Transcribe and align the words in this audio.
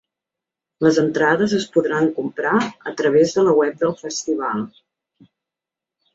Les 0.85 0.95
entrades 1.01 1.53
es 1.57 1.67
podran 1.75 2.09
comprar 2.15 2.55
a 2.93 2.95
través 3.03 3.35
de 3.37 3.45
la 3.49 3.55
web 3.61 3.77
del 3.85 3.95
festival. 4.01 4.67